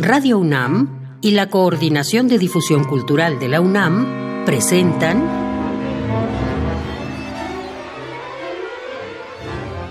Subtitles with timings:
[0.00, 5.28] Radio UNAM y la Coordinación de Difusión Cultural de la UNAM presentan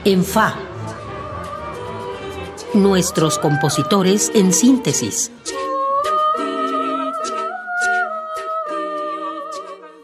[0.05, 0.55] En Fa.
[2.73, 5.29] Nuestros compositores en síntesis.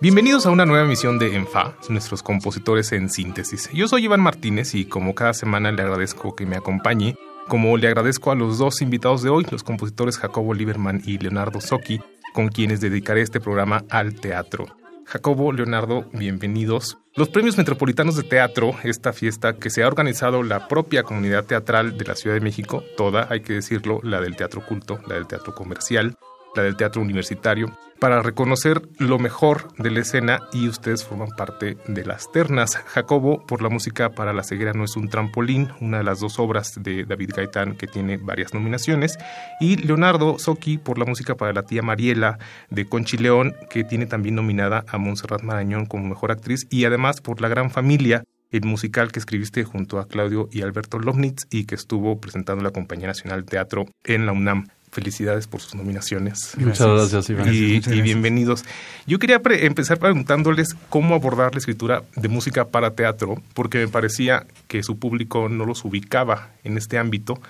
[0.01, 3.69] Bienvenidos a una nueva emisión de ENFA, nuestros compositores en síntesis.
[3.71, 7.15] Yo soy Iván Martínez y como cada semana le agradezco que me acompañe,
[7.47, 11.61] como le agradezco a los dos invitados de hoy, los compositores Jacobo Lieberman y Leonardo
[11.61, 12.01] Socchi,
[12.33, 14.65] con quienes dedicaré este programa al teatro.
[15.05, 16.97] Jacobo, Leonardo, bienvenidos.
[17.15, 21.97] Los Premios Metropolitanos de Teatro, esta fiesta que se ha organizado la propia comunidad teatral
[21.97, 25.27] de la Ciudad de México, toda, hay que decirlo, la del teatro culto, la del
[25.27, 26.15] teatro comercial,
[26.55, 31.77] la del teatro universitario, para reconocer lo mejor de la escena y ustedes forman parte
[31.87, 32.75] de las ternas.
[32.75, 36.37] Jacobo, por la música para la ceguera no es un trampolín, una de las dos
[36.37, 39.17] obras de David Gaitán que tiene varias nominaciones,
[39.61, 44.05] y Leonardo Socchi por la música para la tía Mariela de Conchi León, que tiene
[44.05, 48.65] también nominada a Montserrat Marañón como mejor actriz, y además por La Gran Familia, el
[48.65, 53.07] musical que escribiste junto a Claudio y Alberto Lomnitz y que estuvo presentando la Compañía
[53.07, 54.67] Nacional de Teatro en la UNAM.
[54.93, 56.53] Felicidades por sus nominaciones.
[56.57, 57.49] Muchas gracias, Iván.
[57.51, 58.63] Y, bienvenidos.
[59.07, 63.87] Yo quería pre- empezar preguntándoles cómo abordar la escritura de música para teatro, porque me
[63.87, 67.41] parecía que su público no los ubicaba en este ámbito.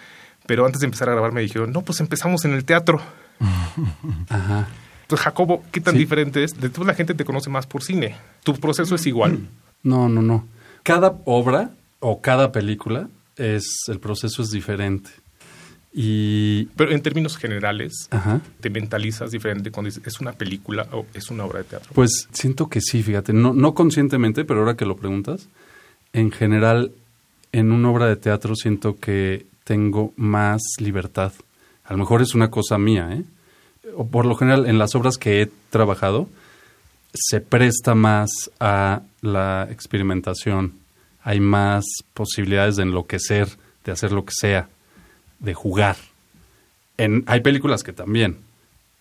[0.46, 3.02] Pero antes de empezar a grabar me dijeron, no, pues empezamos en el teatro.
[4.30, 4.68] Ajá.
[5.02, 6.00] Entonces, Jacobo, ¿qué tan Sí.
[6.00, 6.60] diferente es?
[6.60, 8.16] De toda la gente te conoce más por cine.
[8.44, 9.40] ¿Tu proceso es igual?
[9.84, 10.48] No, no, no.
[10.84, 15.10] Cada obra o cada película es el proceso es diferente.
[15.94, 18.42] Y Pero en términos generales, ajá.
[18.60, 21.92] te mentalizas diferente cuando dices, es una película o es una obra de teatro.
[21.94, 25.48] Pues siento que sí, fíjate, no, no conscientemente, pero ahora que lo preguntas,
[26.12, 26.92] en general,
[27.52, 31.32] en una obra de teatro siento que tengo más libertad.
[31.86, 33.24] A lo mejor es una cosa mía, ¿eh?
[33.96, 36.28] O por lo general, en las obras que he trabajado,
[37.14, 40.74] se presta más a la experimentación.
[41.22, 43.50] Hay más posibilidades de enloquecer,
[43.86, 44.70] de hacer lo que sea,
[45.44, 45.98] de jugar.
[46.98, 48.38] En, hay películas que también,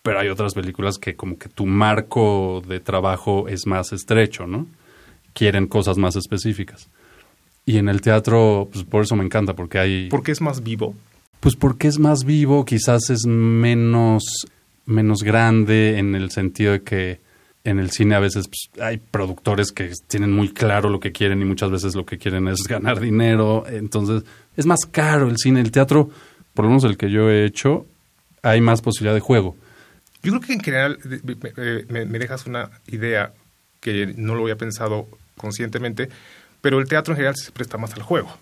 [0.03, 4.67] pero hay otras películas que como que tu marco de trabajo es más estrecho, ¿no?
[5.33, 6.87] Quieren cosas más específicas.
[7.65, 10.09] Y en el teatro, pues por eso me encanta, porque hay...
[10.09, 10.93] ¿Por qué es más vivo?
[11.39, 14.23] Pues porque es más vivo, quizás es menos,
[14.85, 17.19] menos grande en el sentido de que
[17.63, 21.41] en el cine a veces pues, hay productores que tienen muy claro lo que quieren
[21.41, 23.63] y muchas veces lo que quieren es ganar dinero.
[23.67, 24.23] Entonces
[24.57, 25.61] es más caro el cine.
[25.61, 26.09] El teatro,
[26.53, 27.85] por lo menos el que yo he hecho,
[28.41, 29.55] hay más posibilidad de juego.
[30.21, 33.33] Yo creo que en general me, me- me dejas una idea
[33.81, 36.09] que no lo había pensado conscientemente,
[36.61, 38.37] pero el teatro en general se presta más al juego.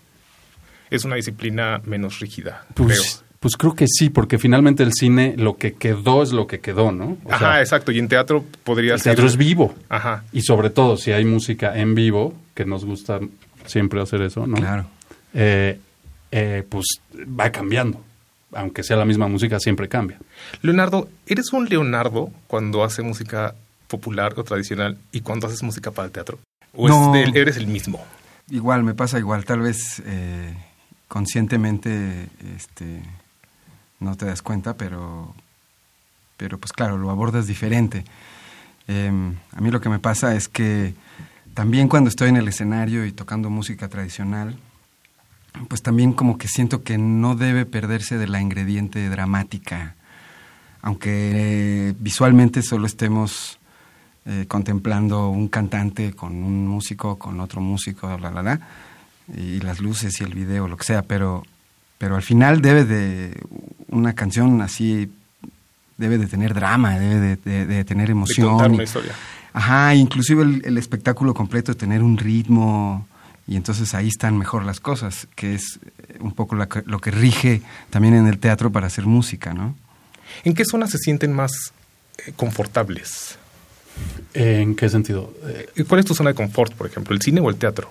[0.90, 3.28] Es una disciplina menos rígida, Pues creo.
[3.40, 6.92] pues creo que sí, porque finalmente el cine lo que quedó es lo que quedó,
[6.92, 7.16] ¿no?
[7.24, 7.90] O Ajá, sea, exacto.
[7.92, 9.14] Y en teatro podría el ser.
[9.14, 9.74] teatro es vivo.
[9.88, 10.22] Ajá.
[10.32, 13.18] Y sobre todo, si hay música en vivo, que nos gusta
[13.66, 14.56] siempre hacer eso, ¿no?
[14.58, 14.86] Claro.
[15.34, 15.80] Eh,
[16.32, 18.02] eh, pues va cambiando.
[18.54, 20.18] Aunque sea la misma música, siempre cambia.
[20.60, 23.54] Leonardo, ¿eres un Leonardo cuando hace música
[23.88, 26.38] popular o tradicional y cuando haces música para el teatro?
[26.74, 27.12] ¿O es No.
[27.12, 28.04] del- eres el mismo?
[28.50, 29.44] Igual, me pasa igual.
[29.46, 30.54] Tal vez eh,
[31.08, 33.02] conscientemente este,
[34.00, 35.34] no te das cuenta, pero,
[36.36, 38.04] pero pues claro, lo abordas diferente.
[38.88, 40.94] Em, a mí lo que me pasa es que
[41.54, 44.56] también cuando estoy en el escenario y tocando música tradicional,
[45.68, 49.94] pues también como que siento que no debe perderse de la ingrediente dramática,
[50.80, 51.10] aunque
[51.90, 53.58] eh, visualmente solo estemos
[54.26, 58.60] eh, contemplando un cantante con un músico, con otro músico, la, la, la,
[59.36, 61.44] y las luces y el video, lo que sea, pero,
[61.98, 63.40] pero al final debe de,
[63.88, 65.10] una canción así,
[65.98, 68.48] debe de tener drama, debe de, de- de tener De emoción.
[68.50, 69.12] contar y- una historia.
[69.54, 73.06] Ajá, inclusive el, el espectáculo completo, tener un ritmo,
[73.46, 77.10] y entonces ahí están mejor las cosas, que es eh, un poco la lo que
[77.10, 79.74] rige también en el teatro para hacer música, ¿no?
[80.44, 81.52] ¿En qué zonas se sienten más
[82.26, 83.36] eh, confortables?
[84.34, 85.32] ¿En qué sentido?
[85.76, 87.14] Eh, ¿Cuál es tu zona de confort, por ejemplo?
[87.14, 87.90] ¿El cine o el teatro?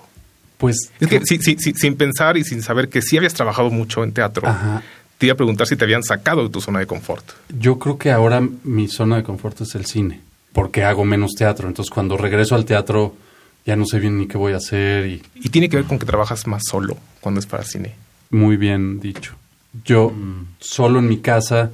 [0.58, 3.68] pues Es que sí, sí, sí, sin pensar y sin saber que sí habías trabajado
[3.70, 4.80] mucho en teatro, Ajá.
[5.18, 7.24] te iba a preguntar si te habían sacado de tu zona de confort.
[7.58, 10.20] yo creo que ahora mi zona de confort es el cine,
[10.52, 11.66] porque hago menos teatro.
[11.66, 13.16] Entonces, cuando regreso al teatro,
[13.66, 15.98] ya no sé bien ni qué voy a hacer y Y tiene que ver con
[15.98, 17.92] que trabajas más solo cuando es para cine.
[18.30, 19.34] muy bien dicho.
[19.84, 20.12] Yo
[20.60, 21.70] solo en mi casa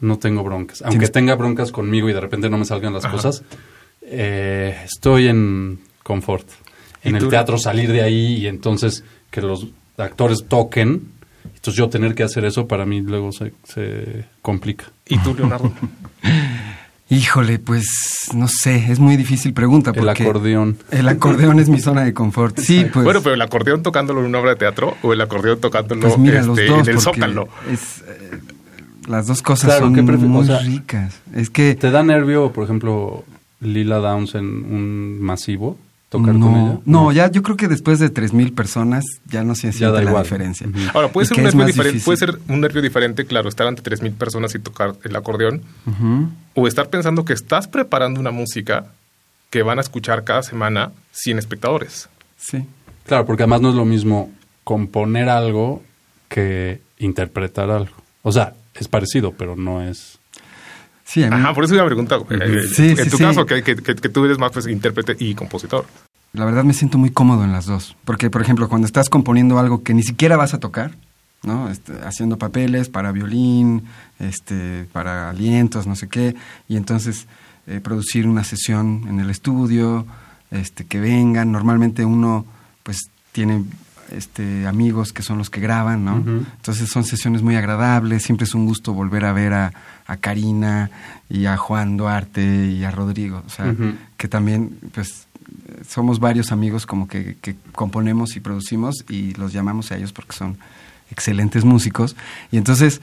[0.00, 0.82] no tengo broncas.
[0.82, 3.14] Aunque Tienes- tenga broncas conmigo y de repente no me salgan las Ajá.
[3.16, 3.42] cosas,
[4.02, 6.46] eh, estoy en confort.
[7.02, 7.28] En ¿Y el tú?
[7.30, 11.08] teatro salir de ahí y entonces que los actores toquen
[11.44, 14.86] Entonces yo tener que hacer eso para mí luego se, se complica.
[15.06, 15.72] ¿Y tú, Leonardo?
[17.10, 17.84] Híjole, pues
[18.34, 19.90] no sé, es muy difícil pregunta.
[19.94, 20.78] el acordeón.
[20.92, 22.58] El acordeón es mi zona de confort.
[22.60, 23.04] Sí, pues.
[23.04, 26.18] Bueno, pero el acordeón tocándolo en una obra de teatro o el acordeón tocándolo pues
[26.18, 27.48] mira, los este, dos, en el porque zócalo.
[27.70, 28.38] es, eh,
[29.08, 31.20] las dos cosas Claro, son ¿qué prefi- muy o sea, ricas.
[31.34, 33.24] Es que ¿Te da nervio, por ejemplo,
[33.60, 35.76] Lila Downs en un masivo?
[36.10, 36.78] ¿Tocar no, con ella?
[36.84, 40.02] no, ya yo creo que después de 3000 personas ya no se Ya siente da
[40.02, 40.22] la igual.
[40.24, 40.68] diferencia.
[40.92, 43.82] Ahora, puede ¿Y ser, un nervio diferente, puede ser un nervio diferente, claro, estar ante
[43.82, 45.62] 3.000 personas y tocar el acordeón,
[46.54, 48.86] o estar pensando que estás preparando una música
[49.50, 52.08] que van a escuchar cada semana sin espectadores.
[52.36, 52.66] Sí.
[53.06, 54.30] Claro, porque además no es lo mismo
[54.64, 55.82] componer algo
[56.28, 57.94] que interpretar algo.
[58.22, 60.18] O sea, es parecido, pero no es...
[61.10, 63.24] Sí, a mí- Ajá, por eso yo me pregunto, eh, Sí, en sí, tu sí.
[63.24, 65.84] caso, que, que- que- que tú eres más pues, intérprete y compositor.
[66.32, 67.96] La verdad me siento muy cómodo en las dos.
[68.04, 70.92] Porque, por ejemplo, cuando estás componiendo algo que ni siquiera vas a tocar,
[71.42, 71.68] ¿no?
[71.68, 73.84] Este, haciendo papeles para violín,
[74.20, 76.36] este, para alientos, no sé qué,
[76.68, 77.26] y entonces
[77.66, 80.06] eh, producir una sesión en el estudio,
[80.52, 81.50] este, que vengan.
[81.50, 82.46] Normalmente uno,
[82.84, 83.64] pues, tiene
[84.12, 86.16] este, amigos que son los que graban, ¿no?
[86.56, 89.72] Entonces son sesiones muy agradables, siempre es un gusto volver a ver a,
[90.06, 90.90] a Karina
[91.28, 93.74] y a Juan Duarte y a Rodrigo, o sea,
[94.16, 95.26] que también, pues,
[95.88, 100.32] somos varios amigos como que, que componemos y producimos y los llamamos a ellos porque
[100.36, 100.58] son
[101.10, 102.14] excelentes músicos.
[102.52, 103.00] Y entonces,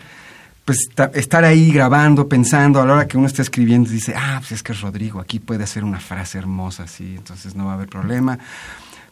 [0.63, 4.38] pues, ta- estar ahí grabando, pensando, a la hora que uno está escribiendo, dice, ah,
[4.39, 7.71] pues es que es Rodrigo, aquí puede hacer una frase hermosa, así, entonces no va
[7.71, 8.38] a haber problema.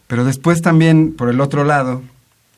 [0.06, 2.02] Pero después también, por el otro lado,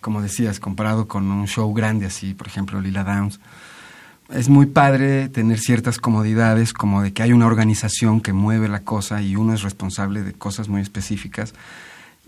[0.00, 3.40] como decías, comparado con un show grande así, por ejemplo, Lila Downs,
[4.30, 8.80] es muy padre tener ciertas comodidades, como de que hay una organización que mueve la
[8.80, 11.54] cosa y uno es responsable de cosas muy específicas.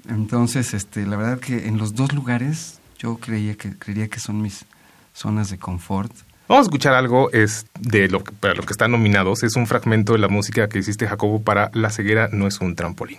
[0.09, 4.41] Entonces, este, la verdad que en los dos lugares yo creía que, creería que son
[4.41, 4.65] mis
[5.13, 6.13] zonas de confort.
[6.49, 9.43] Vamos a escuchar algo es de lo para lo que están nominados.
[9.43, 12.75] Es un fragmento de la música que hiciste, Jacobo, para La ceguera no es un
[12.75, 13.19] trampolín.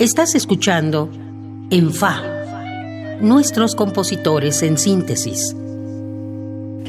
[0.00, 1.10] Estás escuchando
[1.70, 2.22] En Fa,
[3.20, 5.54] nuestros compositores en síntesis.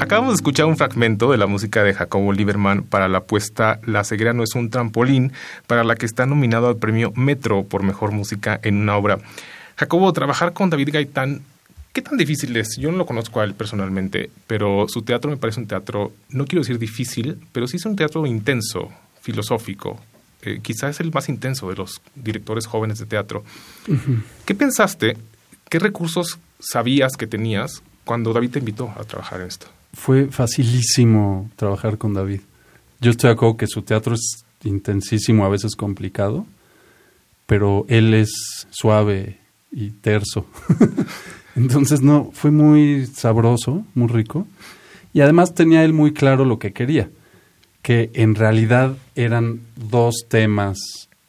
[0.00, 4.04] Acabamos de escuchar un fragmento de la música de Jacobo Lieberman para la apuesta La
[4.04, 5.32] ceguera no es un trampolín,
[5.66, 9.18] para la que está nominado al premio Metro por mejor música en una obra.
[9.76, 11.42] Jacobo, trabajar con David Gaitán,
[11.92, 12.78] ¿qué tan difícil es?
[12.78, 16.46] Yo no lo conozco a él personalmente, pero su teatro me parece un teatro, no
[16.46, 18.88] quiero decir difícil, pero sí es un teatro intenso,
[19.20, 20.00] filosófico.
[20.42, 23.44] Eh, quizás es el más intenso de los directores jóvenes de teatro.
[24.44, 25.16] ¿Qué pensaste?
[25.68, 29.68] ¿Qué recursos sabías que tenías cuando David te invitó a trabajar en esto?
[29.94, 32.40] Fue facilísimo trabajar con David.
[33.00, 36.46] Yo estoy de acuerdo que su teatro es intensísimo, a veces complicado,
[37.46, 38.30] pero él es
[38.70, 39.38] suave
[39.70, 40.46] y terso.
[41.56, 44.46] Entonces, no, fue muy sabroso, muy rico.
[45.12, 47.10] Y además tenía él muy claro lo que quería.
[47.82, 50.78] Que en realidad eran dos temas,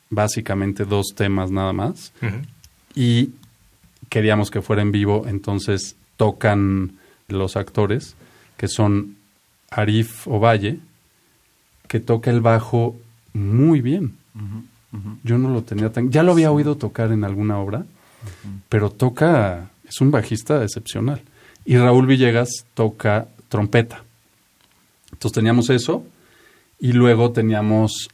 [0.10, 2.14] básicamente dos temas nada más,
[2.96, 3.32] y
[4.10, 6.94] queríamos que fuera en vivo, entonces tocan
[7.28, 8.16] los actores,
[8.56, 9.16] que son
[9.72, 10.80] Arif Ovalle,
[11.88, 12.96] que toca el bajo
[13.34, 14.16] muy bien.
[15.24, 16.12] Yo no lo tenía tan...
[16.12, 17.86] Ya lo había oído tocar en alguna obra,
[18.70, 19.72] pero toca...
[19.88, 21.22] Es un bajista excepcional.
[21.66, 24.04] Y Raúl Villegas toca trompeta.
[25.12, 26.06] Entonces teníamos eso
[26.84, 28.10] y luego teníamos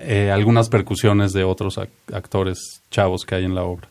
[0.00, 1.78] eh, algunas percusiones de otros
[2.10, 3.90] actores chavos que hay en la obra.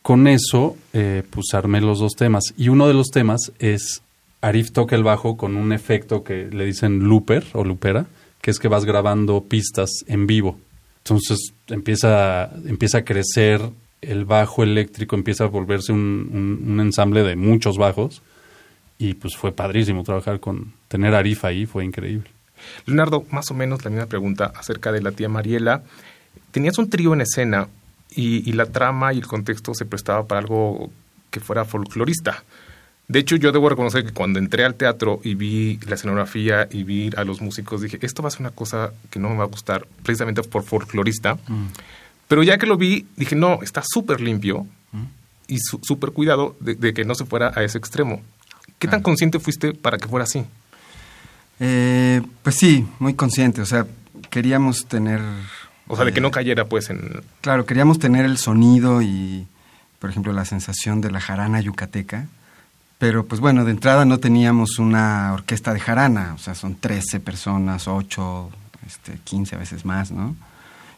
[0.00, 2.44] Con eso, eh, pues armé los dos temas.
[2.56, 4.00] Y uno de los temas es
[4.40, 8.06] Arif toca el bajo con un efecto que le dicen looper o loopera,
[8.40, 10.58] que es que vas grabando pistas en vivo.
[11.04, 13.60] Entonces empieza, empieza a crecer
[14.00, 18.22] el bajo eléctrico, empieza a volverse un, ensamble de muchos bajos.
[19.00, 22.30] Y pues fue padrísimo trabajar con, tener Arif ahí, fue increíble.
[22.86, 25.82] Leonardo, más o menos la misma pregunta acerca de la tía Mariela.
[26.52, 27.66] Tenías un trío en escena
[28.14, 30.90] y, y la trama y el contexto se prestaba para algo
[31.30, 32.44] que fuera folclorista.
[33.10, 36.84] De hecho, yo debo reconocer que cuando entré al teatro y vi la escenografía y
[36.84, 39.42] vi a los músicos, dije, esto va a ser una cosa que no me va
[39.42, 41.34] a gustar precisamente por folclorista.
[41.48, 41.66] Mm.
[42.28, 45.02] Pero ya que lo vi, dije, no, está súper limpio mm.
[45.48, 48.22] y súper cuidado de, que no se fuera a ese extremo.
[48.80, 50.44] ¿Qué tan consciente fuiste para que fuera así?
[51.60, 53.60] Eh, pues sí, muy consciente.
[53.60, 53.86] O sea,
[54.30, 55.20] queríamos tener...
[55.86, 57.22] O sea, de que no eh, cayera pues en...
[57.40, 59.46] Claro, queríamos tener el sonido y,
[60.00, 62.26] por ejemplo, la sensación de la jarana yucateca
[63.00, 67.18] pero pues bueno, de entrada no teníamos una orquesta de jarana, o sea, son 13
[67.20, 68.50] personas, 8,
[68.86, 70.36] este, 15 a veces más, ¿no?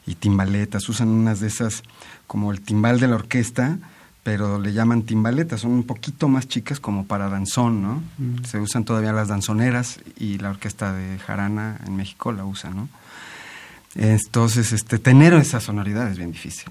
[0.04, 1.84] Y timbaletas, usan unas de esas
[2.26, 3.78] como el timbal de la orquesta,
[4.22, 8.02] pero le llaman timbaletas, son un poquito más chicas como para danzón, ¿no?
[8.18, 8.44] Mm.
[8.44, 12.88] Se usan todavía las danzoneras y la orquesta de jarana en México la usa, ¿no?
[13.94, 16.70] Entonces, este, tener esa sonoridad es bien difícil.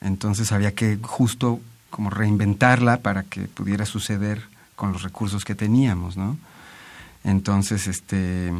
[0.00, 4.42] Entonces había que justo como reinventarla para que pudiera suceder
[4.76, 6.38] con los recursos que teníamos, ¿no?
[7.22, 8.52] Entonces, este,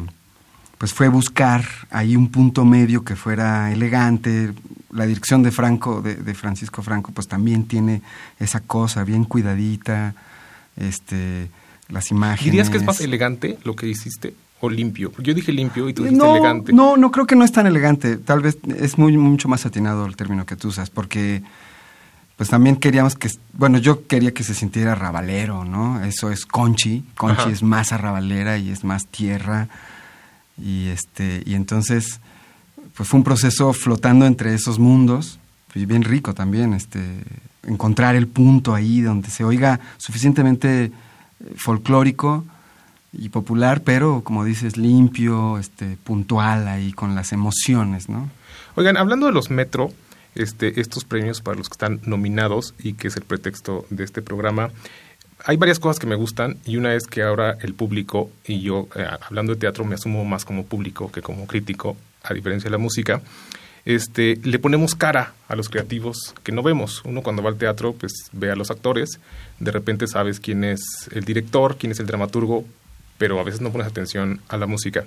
[0.81, 4.51] pues fue buscar ahí un punto medio que fuera elegante.
[4.89, 8.01] La dirección de Franco, de, Francisco Franco, pues también tiene
[8.39, 10.15] esa cosa bien cuidadita,
[10.75, 11.51] este,
[11.87, 12.45] las imágenes.
[12.45, 14.33] ¿Dirías que es más elegante lo que hiciste?
[14.59, 15.11] ¿O limpio?
[15.19, 16.73] Yo dije limpio y tú dijiste elegante.
[16.73, 18.17] No, no creo que no es tan elegante.
[18.17, 21.43] Tal vez es muy, mucho más atinado el término que tú usas, porque
[22.37, 26.03] pues también queríamos que, bueno, yo quería que se sintiera rabalero, ¿no?
[26.03, 29.69] Eso es Conchi, Conchi es más arrabalera y es más tierra
[30.57, 32.19] y este y entonces
[32.95, 35.39] pues fue un proceso flotando entre esos mundos,
[35.73, 36.99] y bien rico también, este
[37.63, 40.91] encontrar el punto ahí donde se oiga suficientemente eh,
[41.55, 42.43] folclórico
[43.13, 48.29] y popular, pero como dices limpio, este puntual ahí con las emociones, ¿no?
[48.75, 49.91] Oigan, hablando de los metro,
[50.33, 54.21] este, estos premios para los que están nominados y que es el pretexto de este
[54.21, 54.69] programa.
[55.45, 58.87] Hay varias cosas que me gustan y una es que ahora el público, y yo
[58.95, 62.71] eh, hablando de teatro me asumo más como público que como crítico, a diferencia de
[62.71, 63.21] la música,
[63.85, 67.01] este, le ponemos cara a los creativos que no vemos.
[67.05, 69.19] Uno cuando va al teatro, pues ve a los actores,
[69.59, 72.65] de repente sabes quién es el director, quién es el dramaturgo,
[73.17, 75.05] pero a veces no pones atención a la música.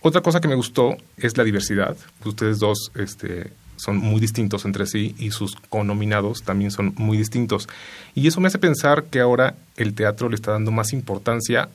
[0.00, 1.96] Otra cosa que me gustó es la diversidad.
[2.24, 7.68] Ustedes dos este, son muy distintos entre sí y sus conominados también son muy distintos.
[8.14, 11.68] Y eso me hace pensar que ahora el teatro le está dando más importancia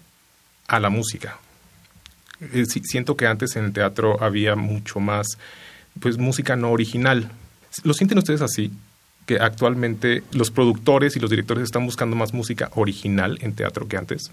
[0.67, 1.39] a la música.
[2.53, 5.37] Eh, siento que antes en el teatro había mucho más
[5.99, 7.31] pues música no original.
[7.83, 8.71] ¿Lo sienten ustedes así?
[9.25, 13.97] Que actualmente los productores y los directores están buscando más música original en teatro que
[13.97, 14.31] antes.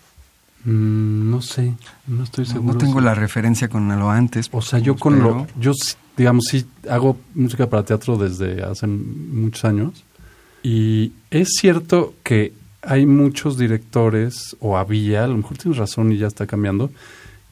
[0.65, 1.75] Mm, no sé,
[2.07, 2.75] no estoy seguro.
[2.75, 4.49] No, tengo la referencia con lo antes.
[4.53, 5.73] O sea, yo con lo, yo
[6.17, 10.05] digamos sí hago música para teatro desde hace muchos años
[10.63, 12.53] y es cierto que
[12.83, 16.91] hay muchos directores o había, a lo mejor tienes razón y ya está cambiando,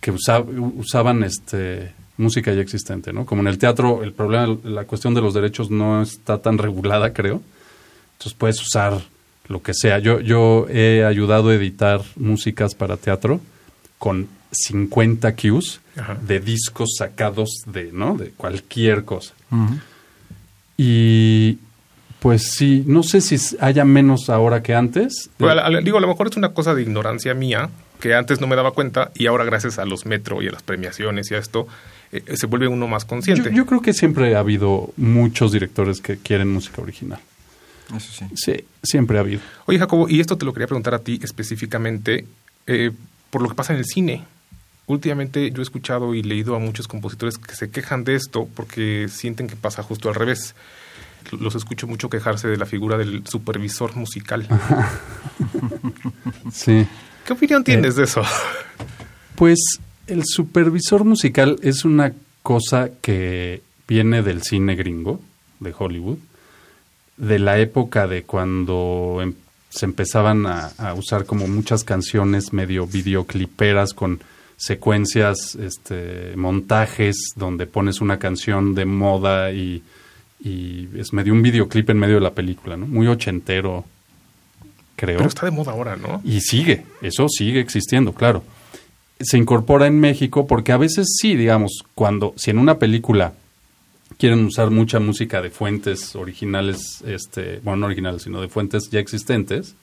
[0.00, 3.25] que usaban este música ya existente, ¿no?
[3.25, 7.12] Como en el teatro el problema, la cuestión de los derechos no está tan regulada,
[7.12, 7.40] creo.
[8.12, 9.00] Entonces puedes usar
[9.50, 9.99] lo que sea.
[9.99, 13.40] Yo, yo he ayudado a editar músicas para teatro
[13.99, 15.80] con 50 cues
[16.23, 18.16] de discos sacados de, ¿no?
[18.16, 19.35] de cualquier cosa.
[20.76, 21.59] Y
[22.21, 25.30] pues sí, no sé si haya menos ahora que antes.
[25.83, 28.71] digo, a lo mejor es una cosa de ignorancia mía, que antes no me daba
[28.71, 31.66] cuenta y ahora gracias a los metro y a las premiaciones y a esto,
[32.12, 33.50] eh, se vuelve uno más consciente.
[33.52, 37.21] yo, creo que siempre ha habido muchos directores que quieren música original.
[37.97, 38.25] Eso sí.
[38.35, 39.40] Sí, siempre ha habido.
[39.66, 42.26] Oye, Jacobo, y esto te lo quería preguntar a ti específicamente
[42.66, 42.90] eh,
[43.30, 44.25] por lo que pasa en el cine.
[44.87, 49.09] últimamente yo he escuchado y leído a muchos compositores que se quejan de esto porque
[49.09, 50.54] sienten que pasa justo al revés.
[51.38, 54.49] Los escucho mucho quejarse de la figura del supervisor musical.
[56.52, 56.87] sí.
[57.25, 58.23] ¿Qué opinión tienes de eso?
[59.37, 59.59] Pues
[60.06, 65.20] el supervisor musical es una cosa que viene del cine gringo,
[65.61, 66.18] de Hollywood,
[67.21, 69.35] de la época de cuando em,
[69.69, 74.21] se empezaban a, usar como muchas canciones medio videocliperas con
[74.57, 79.83] secuencias, este, montajes donde pones una canción de moda y,
[80.43, 82.87] y es medio un videoclip en medio de la película, ¿no?
[82.87, 83.85] Muy ochentero,
[84.97, 85.19] creo.
[85.19, 86.21] Pero está de moda ahora, ¿no?
[86.25, 88.43] Y sigue, eso sigue existiendo, claro.
[89.21, 93.35] Se incorpora en México porque a veces sí, digamos, cuando, si en una película
[94.21, 99.00] quieren usar mucha música de fuentes originales, este, bueno, no originales, sino de fuentes ya
[99.00, 99.75] existentes,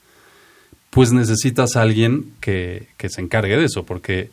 [0.91, 4.29] pues necesitas a alguien que, se encargue de eso, porque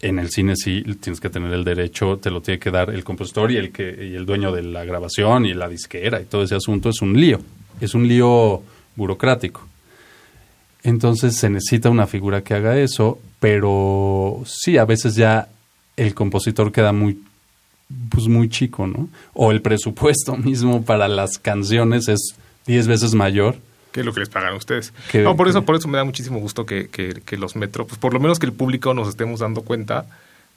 [0.00, 3.04] en el cine sí tienes que tener el derecho, te lo tiene que dar el
[3.04, 7.00] compositor y el dueño de la grabación y la disquera y todo ese asunto es
[7.00, 7.40] un lío,
[7.80, 8.62] es un lío
[8.96, 9.66] burocrático.
[10.82, 15.48] Entonces se necesita una figura que haga eso, pero sí, a veces ya
[15.96, 17.20] el compositor queda muy
[18.10, 19.08] pues muy chico, ¿no?
[19.32, 22.34] O el presupuesto mismo para las canciones es
[22.66, 23.56] diez veces mayor.
[23.92, 24.92] Que lo que les pagan a ustedes.
[25.14, 28.12] no, por eso, por eso me da muchísimo gusto que, que, los metro, pues por
[28.12, 30.06] lo menos que el público nos estemos dando cuenta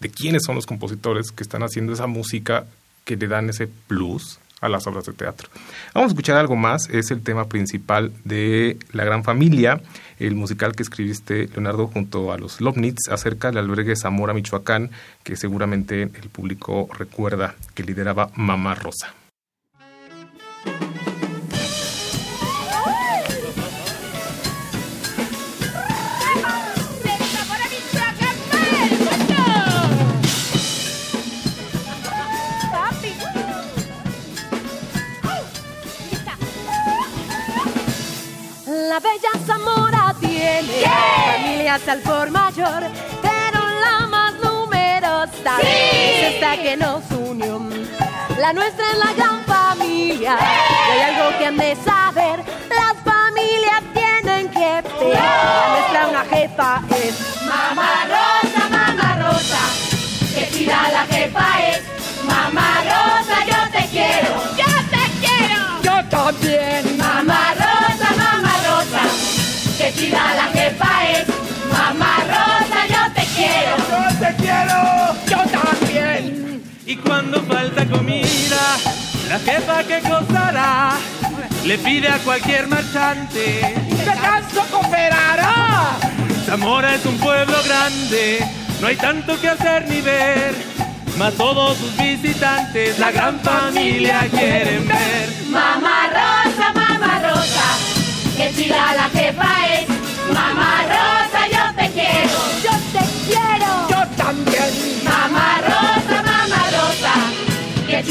[0.02, 2.66] de quiénes son los compositores que están haciendo esa música
[3.06, 5.50] que le dan ese plus a las obras de teatro.
[5.94, 9.82] Vamos a escuchar algo más, es el tema principal de La Gran Familia,
[10.20, 14.92] el musical que escribiste, Leonardo, junto a los Lovnitz acerca del albergue Zamora, Michoacán,
[15.24, 19.14] que seguramente el público recuerda que lideraba Mamá Rosa.
[41.88, 42.84] Al por mayor,
[43.22, 47.62] pero la más numerosa es esta que nos unió.
[48.38, 53.82] La nuestra es la gran familia, y hay algo que han de saber, las familias
[53.94, 54.84] tienen que.
[55.14, 57.16] La nuestra una jefa es
[57.48, 59.60] Mamá Rosa, Mamá Rosa,
[60.36, 61.82] que tira la jefa es.
[62.26, 67.70] Mamá Rosa, yo te quiero, yo te quiero, yo también, Mamá Rosa
[69.80, 71.29] que chida la jefa es.
[76.90, 78.78] Y cuando falta comida,
[79.28, 80.94] la jefa que costará
[81.64, 83.62] le pide a cualquier marchante.
[84.04, 86.00] ¡Que tanto cooperará!
[86.48, 88.44] Zamora es un pueblo grande,
[88.82, 90.56] no hay tanto que hacer ni ver.
[91.16, 95.30] Mas todos sus visitantes, la gran familia quieren ver.
[95.48, 98.00] Mamá Rosa, mamá Rosa
[98.36, 99.99] que chila la jefa es.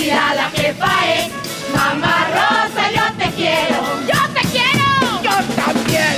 [0.09, 1.33] Chila la jefa es.
[1.75, 3.79] Mamá Rosa, yo te quiero.
[4.07, 5.23] Yo te quiero.
[5.23, 6.17] Yo también.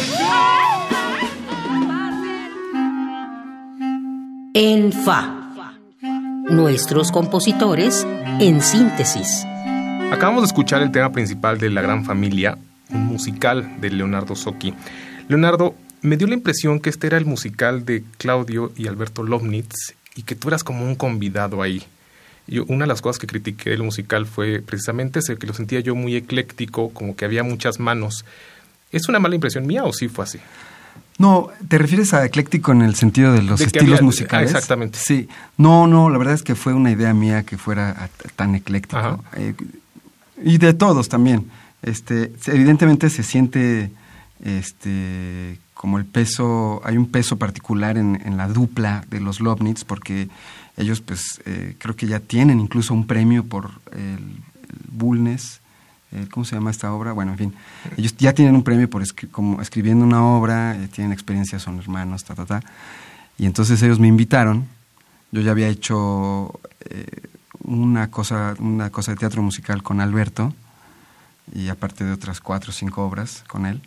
[4.54, 5.36] En Fa.
[6.48, 8.06] Nuestros compositores
[8.40, 9.44] en síntesis.
[10.12, 12.58] Acabamos de escuchar el tema principal de La Gran Familia,
[12.90, 14.74] un musical de Leonardo Socchi.
[15.28, 19.94] Leonardo, me dio la impresión que este era el musical de Claudio y Alberto Lovnitz
[20.16, 21.84] y que tú eras como un convidado ahí.
[22.50, 25.80] Yo, una de las cosas que critiqué del musical fue precisamente ese, que lo sentía
[25.80, 28.24] yo muy ecléctico, como que había muchas manos.
[28.92, 30.38] ¿Es una mala impresión mía o sí fue así?
[31.18, 34.50] No, ¿te refieres a ecléctico en el sentido de los estilos musicales?
[34.50, 34.98] exactamente.
[35.00, 35.28] Sí.
[35.56, 39.22] No, no, la verdad es que fue una idea mía que fuera tan ecléctico.
[39.36, 39.54] Eh,
[40.42, 41.50] y de todos también
[41.82, 43.90] este, evidentemente se siente
[44.44, 49.84] este, como el peso, hay un peso particular en, en la dupla de los Lovnitz
[49.84, 50.28] porque
[50.80, 54.40] ellos pues eh, creo que ya tienen incluso un premio por el,
[54.90, 55.60] Bulnes,
[56.30, 57.12] ¿cómo se llama esta obra?
[57.12, 57.54] Bueno, en fin,
[57.96, 62.24] ellos ya tienen un premio por como escribiendo una obra, eh, tienen experiencia, son hermanos,
[62.24, 62.60] ta, ta, ta.
[63.38, 64.66] Y entonces ellos me invitaron,
[65.32, 67.06] yo ya había hecho eh,
[67.62, 70.52] una, cosa, una cosa de teatro musical con Alberto,
[71.52, 73.80] y aparte de otras cuatro o cinco obras con él.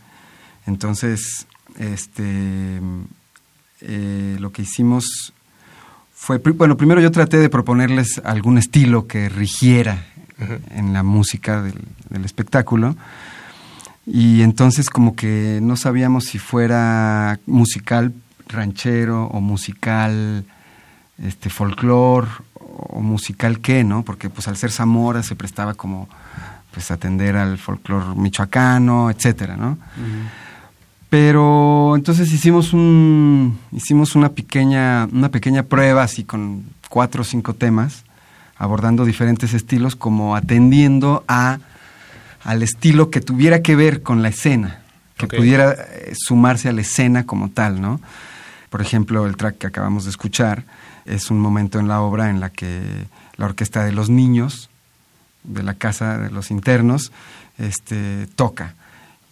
[0.66, 2.82] Entonces, este,
[3.82, 5.34] eh, lo que hicimos
[6.24, 10.06] fue, bueno, primero yo traté de proponerles algún estilo que rigiera
[10.72, 11.76] en la música del,
[12.24, 12.96] espectáculo.
[14.06, 18.14] Y entonces como que no sabíamos si fuera musical
[18.48, 20.46] ranchero o musical
[21.22, 24.04] este folclore o musical qué, ¿no?
[24.04, 26.08] Porque pues al ser Zamora se prestaba como
[26.72, 29.78] pues atender al folclore michoacano, etcétera, ¿no?
[31.14, 37.54] Pero entonces hicimos un hicimos una pequeña una pequeña prueba así con cuatro o cinco
[37.54, 38.04] temas
[38.58, 41.60] abordando diferentes estilos como atendiendo a
[42.44, 44.82] al estilo que tuviera que ver con la escena,
[45.16, 48.02] que pudiera eh, sumarse a la escena como tal, ¿no?
[48.72, 50.64] Por ejemplo, el track que acabamos de escuchar
[51.06, 52.82] es un momento en la obra en la que
[53.38, 54.72] la orquesta de los niños
[55.44, 57.12] de la casa de los internos
[57.60, 58.74] este, toca.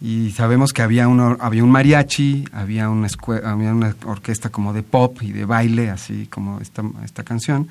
[0.04, 3.06] Y sabemos que había, uno, había un mariachi, había una,
[3.44, 7.68] había una orquesta como de pop y de baile, así como esta, esta canción.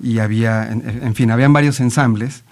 [0.00, 2.44] Y había, en, fin, habían varios ensambles,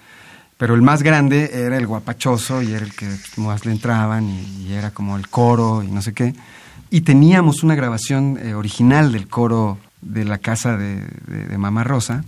[0.56, 4.72] pero el más grande era el guapachoso y era el que más le entraban y,
[4.72, 6.34] era como el coro y no sé qué.
[6.90, 12.24] Y teníamos una grabación eh, original del coro de la casa de, Mamá Rosa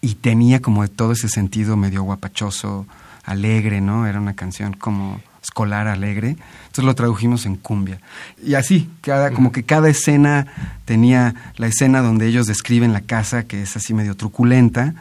[0.00, 2.86] y tenía como todo ese sentido medio guapachoso,
[3.24, 4.06] alegre, ¿no?
[4.06, 6.36] Era una canción como escolar alegre.
[6.62, 7.98] Entonces lo tradujimos en cumbia.
[8.44, 10.46] Y así, cada, como que cada escena
[10.84, 14.94] tenía la escena donde ellos describen la casa, que es así medio truculenta,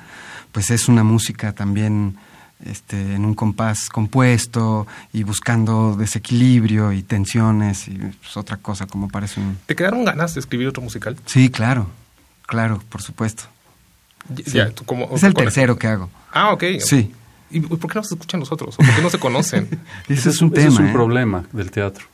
[0.52, 2.18] pues es una música también
[2.66, 9.08] este, en un compás compuesto y buscando desequilibrio y tensiones y pues, otra cosa, como
[9.08, 9.58] parece un...
[9.66, 11.18] ¿Te quedaron ganas de escribir otro musical?
[11.26, 11.90] Sí, claro,
[12.46, 13.44] claro, por supuesto.
[14.30, 14.58] Ya- Sí.
[14.58, 16.10] ya, tú como- es el tercero que hago.
[16.32, 16.64] Ah, ok.
[16.80, 17.12] Sí.
[17.52, 18.76] ¿Y por qué no se escuchan los otros?
[18.76, 19.68] ¿O por qué no se conocen?
[20.08, 20.74] Ese es un ese tema.
[20.74, 20.94] es un ¿eh?
[20.94, 22.06] problema del teatro.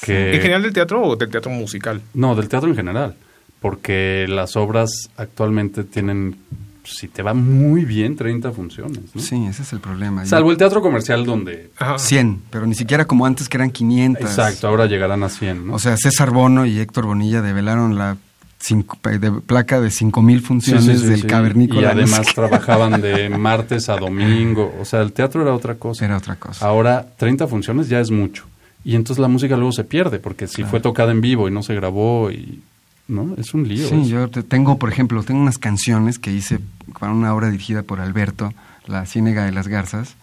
[0.00, 2.02] Que, ¿En general del teatro o del teatro musical?
[2.14, 3.16] No, del teatro en general.
[3.60, 6.36] Porque las obras actualmente tienen,
[6.84, 9.00] si te va muy bien, 30 funciones.
[9.14, 9.20] ¿no?
[9.20, 10.26] Sí, ese es el problema.
[10.26, 11.70] Salvo el teatro comercial donde...
[11.78, 11.98] Ajá.
[11.98, 14.22] 100, pero ni siquiera como antes que eran 500.
[14.22, 15.66] Exacto, ahora llegarán a 100.
[15.66, 15.74] ¿no?
[15.74, 18.18] O sea, César Bono y Héctor Bonilla develaron la
[18.58, 21.80] cinco- de placa de 5000 Sí, funciones sí, sí, del cavernícola.
[21.82, 24.74] Y además trabajaban de martes a domingo.
[24.80, 26.04] O sea, el teatro era otra cosa.
[26.04, 26.64] Era otra cosa.
[26.66, 28.44] Ahora, 30 funciones ya es mucho.
[28.84, 31.62] Y entonces la música luego se pierde, porque si fue tocada en vivo y no
[31.64, 32.60] se grabó, y
[33.08, 33.34] ¿no?
[33.36, 33.88] Es un lío.
[33.88, 34.08] Sí, eso.
[34.08, 36.60] yo te- tengo, por ejemplo, tengo unas canciones que hice
[36.98, 38.52] para una obra dirigida por Alberto,
[38.86, 40.14] La Ciénega de las Garzas.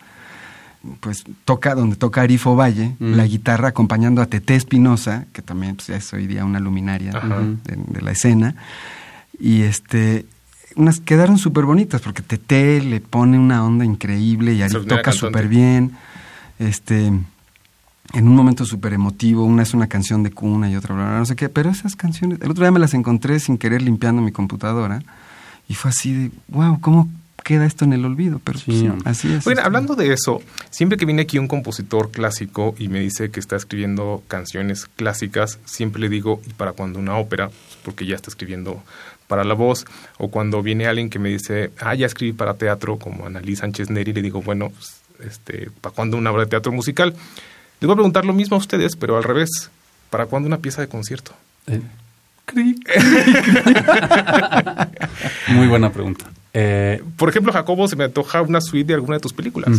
[1.00, 3.14] Pues toca, donde toca Arifo Valle, Mm.
[3.16, 7.12] la guitarra acompañando a Tete Espinosa, que también pues, es hoy día una luminaria
[7.64, 8.56] de, de la escena.
[9.40, 10.26] Y este,
[10.76, 15.12] unas quedaron súper bonitas, porque Tete le pone una onda increíble y Arifo Extraordinaria toca
[15.14, 15.92] súper bien.
[16.60, 21.06] Este, en un momento súper emotivo, una es una canción de cuna y otra, bla,
[21.06, 23.82] bla, no sé qué, pero esas canciones, el otro día me las encontré sin querer
[23.82, 25.02] limpiando mi computadora
[25.70, 27.10] y fue así de, wow, ¿cómo
[27.44, 28.40] queda esto en el olvido?
[28.44, 29.44] Pero Sí, pues, así es.
[29.44, 33.30] Bueno, este, hablando de eso, siempre que viene aquí un compositor clásico y me dice
[33.30, 37.50] que está escribiendo canciones clásicas, siempre le digo, ¿y para cuando una ópera?
[37.84, 38.82] Porque ya está escribiendo
[39.28, 39.86] para la voz.
[40.18, 43.90] O cuando viene alguien que me dice, ah, ya escribí para teatro, como Annalí Sánchez
[43.90, 47.14] Neri, le digo, bueno, pues, este, ¿para cuándo una obra de teatro musical?
[47.80, 49.70] Les voy a preguntar lo mismo a ustedes, pero al revés.
[50.10, 51.34] ¿Para cuándo una pieza de concierto?
[51.68, 51.82] Eh,
[55.50, 56.26] Muy buena pregunta.
[56.54, 59.72] Eh, Por ejemplo, Jacobo, se me antoja una suite de alguna de tus películas.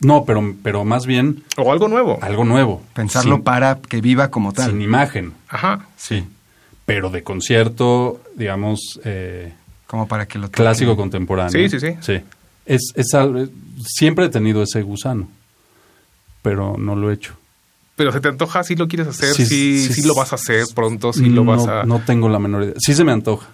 [0.00, 2.18] No, pero, pero más bien O algo nuevo.
[2.22, 2.82] algo nuevo.
[2.94, 4.70] Pensarlo Sin- para que viva como tal.
[4.70, 5.86] Sin imagen, Ajá.
[5.96, 6.24] sí.
[6.86, 9.52] Pero de concierto, digamos, eh,
[9.88, 10.62] como para que lo toque.
[10.62, 11.50] clásico contemporáneo.
[11.50, 11.96] Sí, sí, sí.
[12.00, 12.20] Sí.
[12.64, 13.50] Es, es al-
[13.84, 15.28] siempre he tenido ese gusano,
[16.42, 17.34] pero no lo he hecho.
[17.96, 20.36] Pero se te antoja, si lo quieres hacer, Sí, si sí, sí, lo vas a
[20.36, 21.82] hacer pronto, si lo no, vas a...
[21.84, 22.74] No tengo la menor idea.
[22.78, 23.48] Sí se me antoja,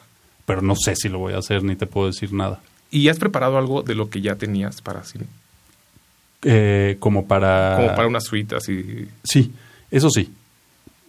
[0.46, 2.60] pero no sé si lo voy a hacer, ni te puedo decir nada.
[2.90, 5.26] ¿Y has preparado algo de lo que ya tenías para cine?
[6.42, 7.76] Eh, como para...
[7.76, 9.08] Como para una suite así.
[9.24, 9.52] Sí,
[9.90, 10.30] eso sí.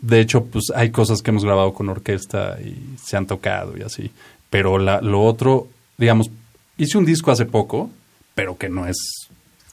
[0.01, 3.81] De hecho, pues hay cosas que hemos grabado con orquesta y se han tocado y
[3.81, 4.11] así.
[4.49, 5.67] Pero la, lo otro,
[5.97, 6.29] digamos,
[6.77, 7.89] hice un disco hace poco,
[8.33, 8.95] pero que no es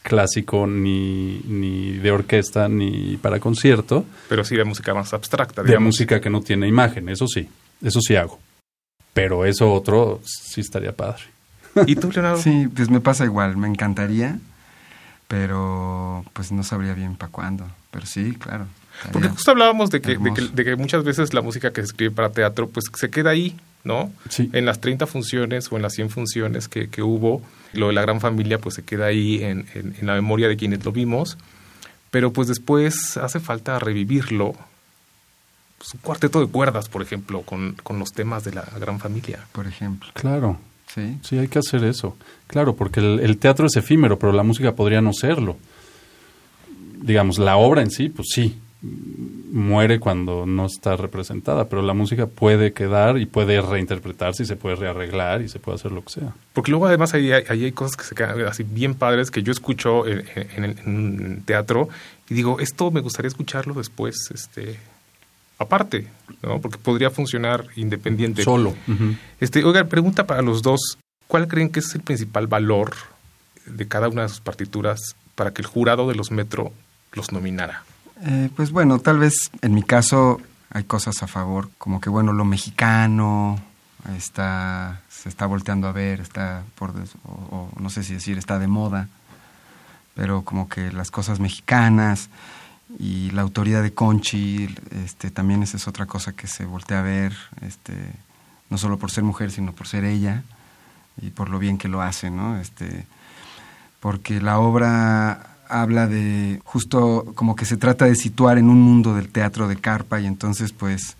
[0.03, 5.69] clásico ni, ni de orquesta ni para concierto, Pero sí de música más abstracta, de
[5.69, 5.87] digamos.
[5.87, 7.49] música que no tiene imagen, eso sí,
[7.85, 8.39] eso sí hago.
[9.13, 11.23] Pero eso otro sí estaría padre.
[11.87, 12.41] ¿Y tú, Leonardo?
[12.43, 14.39] Sí, pues me pasa igual, me encantaría,
[15.29, 17.67] pero pues no sabría bien para cuándo.
[17.91, 18.67] Pero sí, claro.
[19.11, 20.49] Porque justo hablábamos de que, de, que, hermoso.
[20.49, 23.57] de que muchas veces la música que se escribe para teatro, pues se queda ahí,
[23.85, 24.13] ¿no?
[24.29, 24.51] Sí.
[24.53, 28.03] En las 30 funciones o en las 100 funciones que, que hubo, lo de la
[28.03, 31.39] gran familia, pues se queda ahí en, en- en la memoria de quienes lo vimos.
[32.11, 34.55] Pero pues después hace falta revivirlo.
[35.83, 39.41] Pues, un cuarteto de cuerdas, por ejemplo, con, con los temas de la gran familia.
[39.51, 40.09] Por ejemplo.
[40.15, 40.59] Claro,
[40.95, 41.19] Sí.
[41.23, 42.17] sí, hay que hacer eso.
[42.47, 45.57] Claro, porque el, el teatro es efímero, pero la música podría no serlo.
[47.01, 48.59] Digamos, la obra en sí, pues sí.
[48.83, 54.57] muere cuando no está representada, pero la música puede quedar y puede reinterpretarse y se
[54.57, 56.35] puede rearreglar y se puede hacer lo que sea.
[56.53, 59.51] Porque luego además ahí hay, hay cosas que se quedan así bien padres que yo
[59.51, 60.25] escucho en,
[60.57, 60.65] en,
[61.39, 61.89] el teatro
[62.29, 64.79] y digo, esto me gustaría escucharlo después, este
[65.63, 66.09] aparte,
[66.43, 66.61] ¿no?
[66.61, 68.43] Porque podría funcionar independiente.
[68.43, 68.75] Solo.
[69.41, 70.99] Este, oiga, pregunta para los dos,
[71.29, 72.93] ¿cuál creen que es el principal valor
[73.67, 76.73] de cada una de sus partituras para que el jurado de los Metro
[77.13, 77.85] los nominara?
[78.25, 82.33] Eh, pues bueno, tal vez en mi caso hay cosas a favor, como que bueno,
[82.33, 83.61] lo mexicano
[84.17, 86.93] está se está volteando a ver, está por
[87.25, 89.09] o, no sé si decir está de moda,
[90.15, 92.29] pero como que las cosas mexicanas
[92.99, 94.69] y la autoridad de Conchi,
[95.05, 97.95] este también esa es otra cosa que se voltea a ver, este
[98.71, 100.43] no solo por ser mujer, sino por ser ella
[101.21, 102.59] y por lo bien que lo hace, ¿no?
[102.59, 103.07] Este
[104.01, 109.15] porque la obra habla de justo como que se trata de situar en un mundo
[109.15, 111.17] del teatro de carpa y entonces pues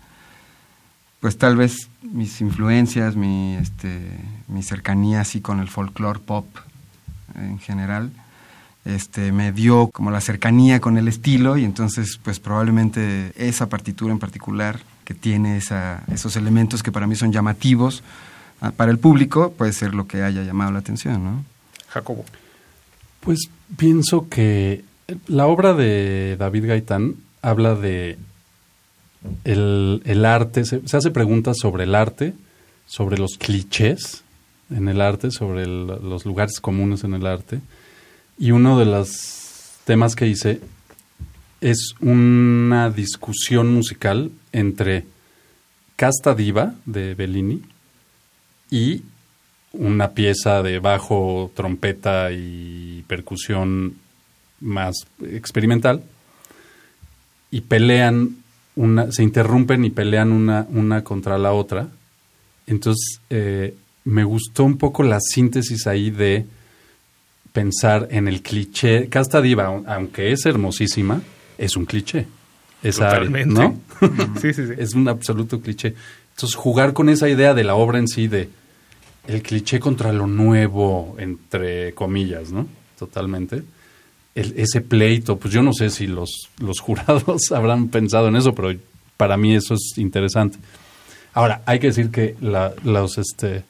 [1.19, 4.09] pues tal vez mis influencias, mi este
[4.47, 6.45] mi cercanía así con el folclore pop
[7.35, 8.11] en general
[8.85, 14.11] este me dio como la cercanía con el estilo y entonces pues probablemente esa partitura
[14.11, 18.03] en particular que tiene esa, esos elementos que para mí son llamativos
[18.61, 21.45] ah, para el público puede ser lo que haya llamado la atención, ¿no?
[21.89, 22.25] Jacobo.
[23.21, 24.83] Pues pienso que
[25.27, 28.17] la obra de David Gaitán habla de
[29.43, 32.33] el, arte, se, hace preguntas sobre el arte,
[32.85, 34.23] sobre los clichés
[34.69, 37.61] en el arte, sobre los lugares comunes en el arte.
[38.37, 40.59] Y uno de los temas que hice
[41.61, 45.05] es una discusión musical entre
[45.95, 47.61] Casta Diva de Bellini
[48.69, 49.03] y
[49.71, 53.95] una pieza de bajo, trompeta y percusión
[54.59, 56.03] más experimental
[57.51, 58.37] y pelean
[58.75, 61.89] una, se interrumpen y pelean una, una contra la otra.
[62.65, 66.45] Entonces, eh, me gustó un poco la síntesis ahí de
[67.53, 69.07] pensar en el cliché.
[69.07, 71.21] Casta Diva, aunque es hermosísima,
[71.57, 72.25] es un cliché.
[72.81, 73.79] Esa ¿no?
[74.41, 74.73] sí, sí, sí.
[74.77, 75.93] Es un absoluto cliché.
[76.31, 78.49] Entonces, jugar con esa idea de la obra en sí, de
[79.27, 82.67] el cliché contra lo nuevo, entre comillas, ¿no?
[82.99, 83.63] Totalmente.
[84.35, 88.77] ese pleito, pues yo no sé si los, los jurados habrán pensado en eso, pero
[89.15, 90.57] para mí eso es interesante.
[91.33, 93.63] Ahora, hay que decir que la, los, este,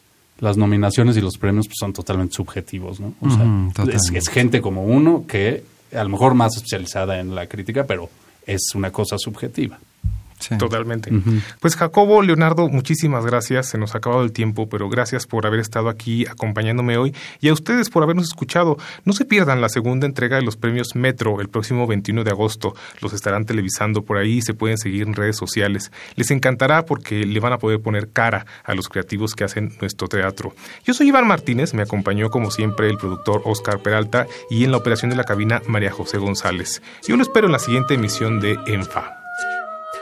[0.43, 3.13] las nominaciones y los premios pues, son totalmente subjetivos, ¿no?
[3.21, 5.63] O sea, es, gente como uno que
[5.95, 8.09] a lo mejor más especializada en la crítica, pero
[8.45, 9.79] es una cosa subjetiva.
[10.57, 11.11] Totalmente.
[11.59, 13.69] Pues Jacobo, Leonardo, muchísimas gracias.
[13.69, 17.49] Se nos ha acabado el tiempo, pero gracias por haber estado aquí acompañándome hoy y
[17.49, 18.77] a ustedes por habernos escuchado.
[19.05, 22.75] No se pierdan la segunda entrega de los premios Metro el próximo 21 de agosto.
[23.01, 25.91] Los estarán televisando por ahí y se pueden seguir en redes sociales.
[26.15, 30.07] Les encantará porque le van a poder poner cara a los creativos que hacen nuestro
[30.07, 30.53] teatro.
[30.85, 34.77] Yo soy Iván Martínez, me acompañó como siempre el productor Oscar Peralta y en la
[34.77, 36.81] operación de la cabina María José González.
[37.07, 39.22] Yo lo espero en la siguiente emisión de ENFA.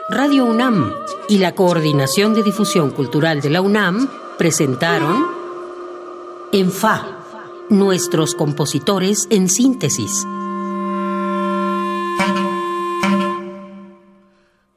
[0.09, 0.93] Radio UNAM
[1.29, 5.25] y la Coordinación de Difusión Cultural de la UNAM presentaron
[6.51, 7.19] En Fa,
[7.69, 10.25] nuestros compositores en síntesis